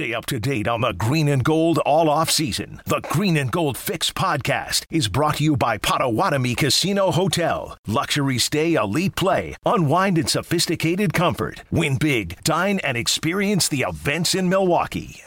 [0.00, 2.80] Stay up to date on the green and gold all off season.
[2.86, 7.76] The Green and Gold Fix podcast is brought to you by Potawatomi Casino Hotel.
[7.86, 11.64] Luxury stay, elite play, unwind in sophisticated comfort.
[11.70, 15.22] Win big, dine, and experience the events in Milwaukee.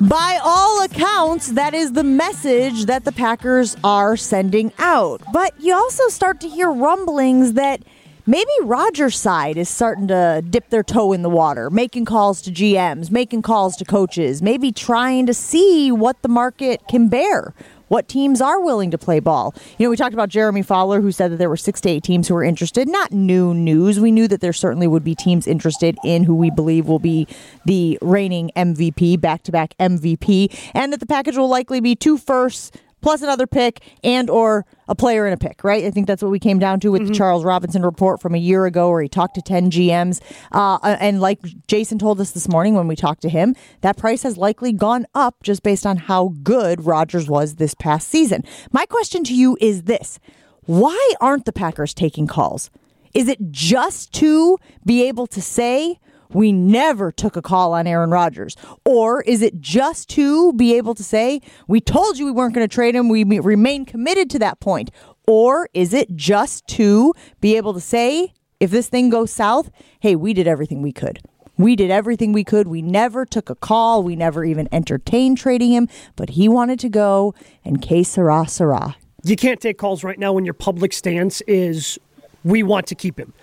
[0.00, 5.22] By all accounts, that is the message that the Packers are sending out.
[5.32, 7.84] But you also start to hear rumblings that
[8.30, 12.52] maybe Rodgers' side is starting to dip their toe in the water, making calls to
[12.52, 17.52] GMs, making calls to coaches, maybe trying to see what the market can bear.
[17.88, 19.52] What teams are willing to play ball?
[19.76, 22.04] You know, we talked about Jeremy Fowler, who said that there were six to eight
[22.04, 22.86] teams who were interested.
[22.86, 23.98] Not new news.
[23.98, 27.26] We knew that there certainly would be teams interested in who we believe will be
[27.64, 32.16] the reigning MVP, back to back MVP, and that the package will likely be two
[32.16, 35.84] firsts plus another pick and or a player and a pick, right?
[35.84, 37.12] I think that's what we came down to with mm-hmm.
[37.12, 40.20] the Charles Robinson report from a year ago where he talked to 10 GMs.
[40.52, 44.22] Uh, and like Jason told us this morning when we talked to him, that price
[44.22, 48.44] has likely gone up just based on how good Rodgers was this past season.
[48.72, 50.18] My question to you is this.
[50.66, 52.70] Why aren't the Packers taking calls?
[53.14, 55.98] Is it just to be able to say,
[56.34, 58.56] we never took a call on Aaron Rodgers?
[58.84, 62.66] Or is it just to be able to say, we told you we weren't going
[62.68, 64.90] to trade him, we remain committed to that point?
[65.26, 70.16] Or is it just to be able to say, if this thing goes south, hey,
[70.16, 71.20] we did everything we could?
[71.56, 72.68] We did everything we could.
[72.68, 74.02] We never took a call.
[74.02, 77.34] We never even entertained trading him, but he wanted to go,
[77.64, 78.96] and que sera, sera.
[79.22, 81.98] You can't take calls right now when your public stance is
[82.44, 83.34] we want to keep him.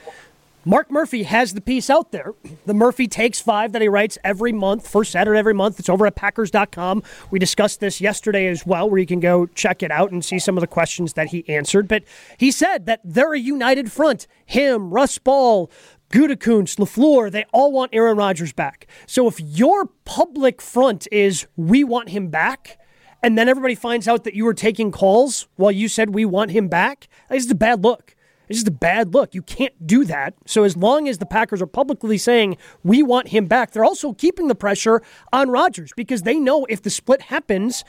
[0.67, 2.33] Mark Murphy has the piece out there.
[2.65, 5.79] The Murphy Takes Five that he writes every month, first Saturday every month.
[5.79, 7.01] It's over at Packers.com.
[7.31, 10.37] We discussed this yesterday as well, where you can go check it out and see
[10.37, 11.87] some of the questions that he answered.
[11.87, 12.03] But
[12.37, 14.27] he said that they're a united front.
[14.45, 15.71] Him, Russ Ball,
[16.09, 18.85] Gutekunst, LaFleur, they all want Aaron Rodgers back.
[19.05, 22.77] So if your public front is we want him back,
[23.23, 26.51] and then everybody finds out that you were taking calls while you said we want
[26.51, 28.16] him back, it's a bad look.
[28.47, 29.35] It's just a bad look.
[29.35, 30.35] You can't do that.
[30.45, 34.13] So as long as the Packers are publicly saying we want him back, they're also
[34.13, 35.01] keeping the pressure
[35.33, 37.83] on Rodgers because they know if the split happens,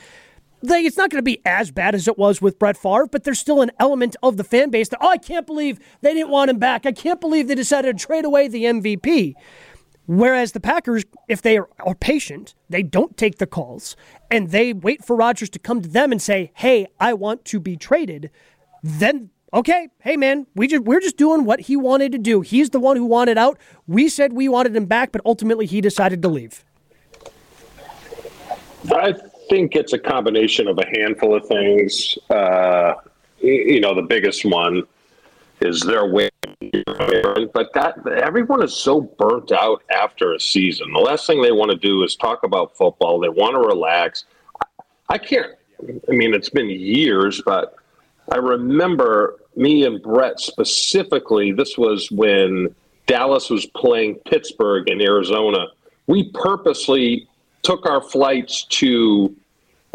[0.61, 3.23] they, it's not going to be as bad as it was with Brett Favre, but
[3.23, 6.29] there's still an element of the fan base that, oh, I can't believe they didn't
[6.29, 6.85] want him back.
[6.85, 9.35] I can't believe they decided to trade away the MVP.
[10.05, 13.95] Whereas the Packers, if they are, are, patient, they don't take the calls
[14.31, 17.59] and they wait for Rodgers to come to them and say, "Hey, I want to
[17.59, 18.31] be traded."
[18.81, 22.41] Then okay, hey man, we just we're just doing what he wanted to do.
[22.41, 23.57] He's the one who wanted out.
[23.87, 26.63] We said we wanted him back, but ultimately he decided to leave.
[28.91, 29.13] I
[29.49, 32.17] think it's a combination of a handful of things.
[32.29, 32.93] Uh,
[33.41, 34.83] you know, the biggest one
[35.61, 36.29] is their win,
[37.53, 40.91] but that everyone is so burnt out after a season.
[40.93, 43.19] The last thing they want to do is talk about football.
[43.19, 44.25] They want to relax.
[45.09, 45.53] I can't.
[45.81, 47.75] I mean, it's been years, but
[48.31, 52.73] I remember me and Brett specifically, this was when
[53.07, 55.67] Dallas was playing Pittsburgh in Arizona.
[56.07, 57.27] We purposely
[57.63, 59.35] took our flights to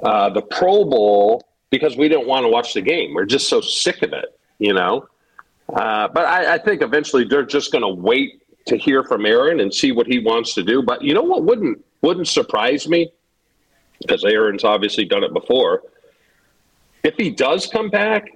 [0.02, 3.14] uh, the Pro Bowl because we didn't want to watch the game.
[3.14, 5.08] We're just so sick of it, you know?
[5.72, 9.60] Uh, but I, I think eventually they're just going to wait to hear from Aaron
[9.60, 10.82] and see what he wants to do.
[10.82, 13.10] But you know what wouldn't wouldn't surprise me?
[14.00, 15.82] Because Aaron's obviously done it before
[17.04, 18.30] if he does come back,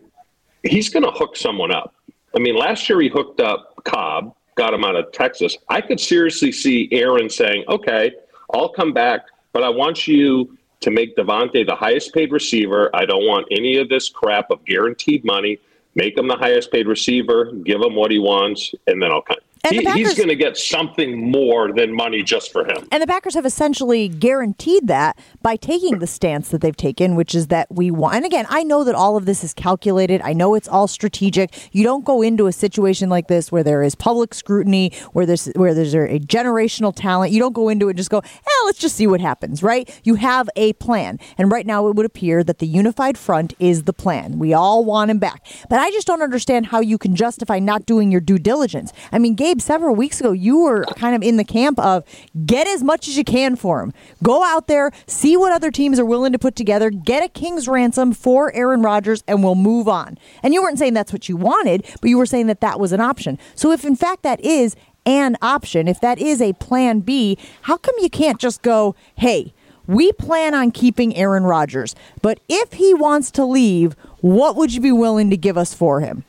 [0.68, 1.94] he's going to hook someone up.
[2.36, 5.56] I mean, last year he hooked up Cobb, got him out of Texas.
[5.68, 8.12] I could seriously see Aaron saying, okay,
[8.54, 12.90] I'll come back, but I want you to make Davante the highest paid receiver.
[12.94, 15.58] I don't want any of this crap of guaranteed money.
[15.94, 19.38] Make him the highest paid receiver, give him what he wants, and then I'll come.
[19.69, 22.88] He, Packers, he's going to get something more than money just for him.
[22.91, 27.34] And the Packers have essentially guaranteed that by taking the stance that they've taken, which
[27.34, 28.16] is that we want.
[28.16, 30.20] And again, I know that all of this is calculated.
[30.22, 31.52] I know it's all strategic.
[31.72, 35.47] You don't go into a situation like this where there is public scrutiny, where there's
[35.56, 37.32] where there's a generational talent.
[37.32, 39.88] You don't go into it and just go, "Hey, let's just see what happens." Right?
[40.04, 43.84] You have a plan, and right now it would appear that the unified front is
[43.84, 44.38] the plan.
[44.38, 47.86] We all want him back, but I just don't understand how you can justify not
[47.86, 48.92] doing your due diligence.
[49.10, 52.04] I mean, Gabe, several weeks ago, you were kind of in the camp of
[52.44, 53.92] get as much as you can for him.
[54.22, 57.68] Go out there, see what other teams are willing to put together, get a king's
[57.68, 60.18] ransom for Aaron Rodgers, and we'll move on.
[60.42, 62.92] And you weren't saying that's what you wanted, but you were saying that that was
[62.92, 63.38] an option.
[63.54, 64.76] So if in fact that is
[65.09, 69.53] an option, if that is a plan B, how come you can't just go, hey,
[69.87, 74.81] we plan on keeping Aaron Rodgers, but if he wants to leave, what would you
[74.81, 76.25] be willing to give us for him?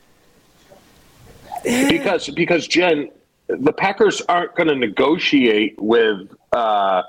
[1.64, 3.10] because because Jen,
[3.48, 7.04] the Packers aren't going to negotiate with uh,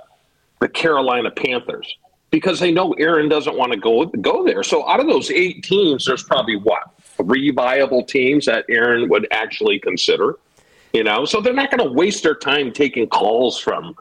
[0.61, 1.97] the Carolina Panthers
[2.31, 4.63] because they know Aaron doesn't want to go go there.
[4.63, 6.83] So out of those eight teams, there's probably what
[7.17, 10.37] three viable teams that Aaron would actually consider.
[10.93, 13.95] You know, so they're not going to waste their time taking calls from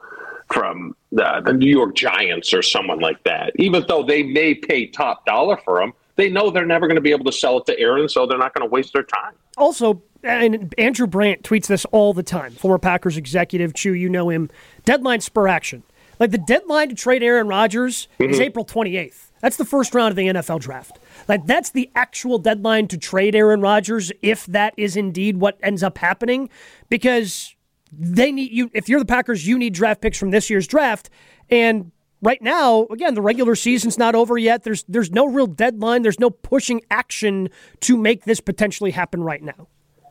[0.51, 3.51] from the, the New York Giants or someone like that.
[3.57, 7.01] Even though they may pay top dollar for them, they know they're never going to
[7.01, 9.33] be able to sell it to Aaron, so they're not going to waste their time.
[9.57, 12.51] Also, and Andrew Brandt tweets this all the time.
[12.51, 14.49] Former Packers executive, Chew, you know him.
[14.85, 15.83] Deadline spur action.
[16.19, 18.31] Like the deadline to trade Aaron Rodgers mm-hmm.
[18.31, 19.27] is April 28th.
[19.39, 20.99] That's the first round of the NFL draft.
[21.29, 25.83] Like that's the actual deadline to trade Aaron Rodgers if that is indeed what ends
[25.83, 26.49] up happening
[26.89, 27.55] because
[27.91, 31.09] they need you if you're the Packers you need draft picks from this year's draft
[31.49, 31.91] and
[32.21, 34.63] right now, again, the regular season's not over yet.
[34.63, 36.01] There's there's no real deadline.
[36.01, 37.49] There's no pushing action
[37.81, 39.67] to make this potentially happen right now.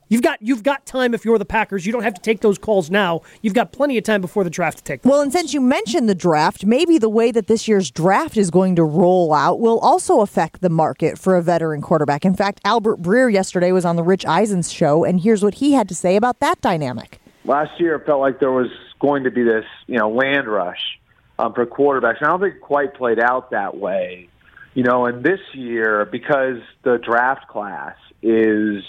[0.08, 1.84] You've got you've got time if you're the Packers.
[1.84, 3.20] You don't have to take those calls now.
[3.42, 5.10] You've got plenty of time before the draft to take them.
[5.10, 8.50] Well, and since you mentioned the draft, maybe the way that this year's draft is
[8.50, 12.24] going to roll out will also affect the market for a veteran quarterback.
[12.24, 15.72] In fact, Albert Breer yesterday was on the Rich Eisen's show, and here's what he
[15.72, 17.20] had to say about that dynamic.
[17.44, 18.70] Last year, it felt like there was
[19.00, 20.98] going to be this, you know, land rush
[21.38, 22.18] um, for quarterbacks.
[22.18, 24.28] And I don't think it quite played out that way.
[24.74, 28.84] You know, and this year, because the draft class is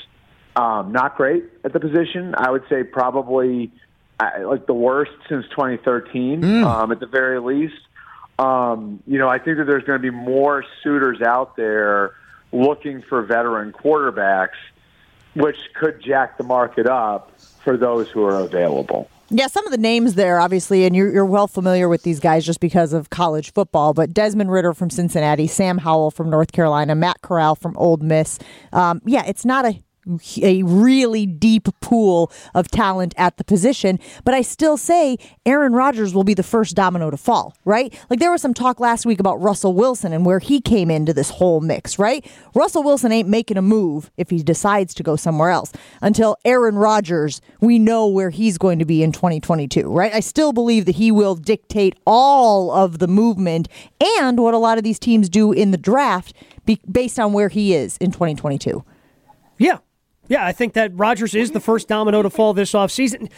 [0.60, 3.72] um, not great at the position, I would say probably
[4.20, 6.66] uh, like the worst since 2013, mm.
[6.66, 7.80] um, at the very least.
[8.38, 12.14] Um, you know, I think that there's going to be more suitors out there
[12.52, 14.58] looking for veteran quarterbacks,
[15.34, 19.10] which could jack the market up for those who are available.
[19.30, 22.46] Yeah, some of the names there, obviously, and you're, you're well familiar with these guys
[22.46, 23.94] just because of college football.
[23.94, 28.40] But Desmond Ridder from Cincinnati, Sam Howell from North Carolina, Matt Corral from Ole Miss.
[28.74, 29.80] Um, yeah, it's not a
[30.42, 34.00] a really deep pool of talent at the position.
[34.24, 37.94] But I still say Aaron Rodgers will be the first domino to fall, right?
[38.10, 41.14] Like there was some talk last week about Russell Wilson and where he came into
[41.14, 42.26] this whole mix, right?
[42.56, 45.72] Russell Wilson ain't making a move if he decides to go somewhere else
[46.02, 50.14] until Aaron Rodgers, we know where he's going to be in 2022, right?
[50.14, 53.68] I still believe that he will dictate all of the movement
[54.20, 56.34] and what a lot of these teams do in the draft
[56.92, 58.84] based on where he is in 2022.
[59.58, 59.80] Yeah,
[60.30, 63.30] yeah, I think that Rodgers is the first domino to fall this offseason.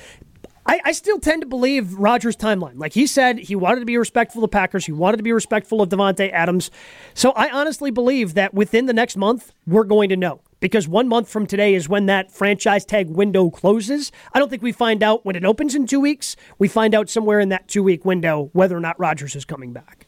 [0.66, 2.78] I, I still tend to believe Rodgers' timeline.
[2.78, 4.86] Like he said, he wanted to be respectful of Packers.
[4.86, 6.70] He wanted to be respectful of Davante Adams.
[7.16, 10.42] So I honestly believe that within the next month, we're going to know.
[10.60, 14.12] Because one month from today is when that franchise tag window closes.
[14.32, 16.36] I don't think we find out when it opens in two weeks.
[16.60, 19.74] We find out somewhere in that two week window whether or not Rodgers is coming
[19.74, 20.01] back.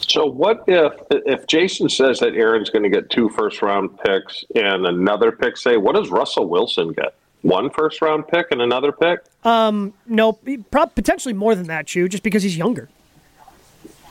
[0.00, 4.44] So what if if Jason says that Aaron's going to get two first round picks
[4.54, 5.56] and another pick?
[5.56, 7.14] Say, what does Russell Wilson get?
[7.42, 9.20] One first round pick and another pick?
[9.44, 12.88] Um, no, potentially more than that, Chew, just because he's younger.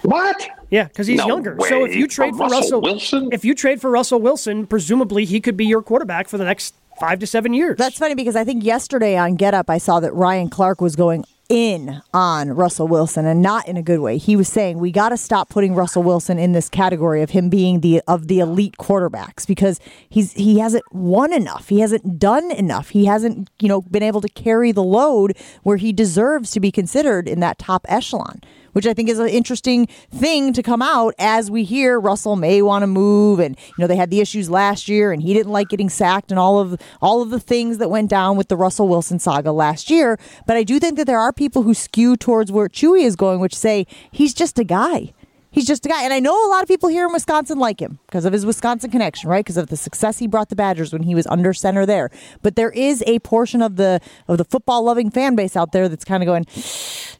[0.04, 0.48] What?
[0.70, 1.56] Yeah, because he's no younger.
[1.56, 1.70] Way.
[1.70, 5.26] So if you trade for Russell, Russell Wilson, if you trade for Russell Wilson, presumably
[5.26, 7.78] he could be your quarterback for the next five to seven years.
[7.78, 10.96] That's funny because I think yesterday on Get Up I saw that Ryan Clark was
[10.96, 14.18] going in on Russell Wilson and not in a good way.
[14.18, 17.50] He was saying we got to stop putting Russell Wilson in this category of him
[17.50, 21.70] being the of the elite quarterbacks because he's he hasn't won enough.
[21.70, 22.90] He hasn't done enough.
[22.90, 26.72] He hasn't, you know, been able to carry the load where he deserves to be
[26.72, 28.42] considered in that top echelon
[28.76, 32.62] which I think is an interesting thing to come out as we hear Russell may
[32.62, 35.54] want to move, and you know they had the issues last year, and he didn't
[35.54, 38.58] like getting sacked, and all of all of the things that went down with the
[38.58, 40.20] Russell Wilson saga last year.
[40.46, 43.40] But I do think that there are people who skew towards where Chewy is going,
[43.40, 45.14] which say he's just a guy.
[45.56, 46.04] He's just a guy.
[46.04, 48.46] And I know a lot of people here in Wisconsin like him because of his
[48.46, 49.40] Wisconsin connection, right?
[49.40, 52.10] Because of the success he brought the Badgers when he was under center there.
[52.42, 55.88] But there is a portion of the of the football loving fan base out there
[55.88, 56.46] that's kind of going,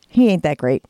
[0.10, 0.84] he ain't that great.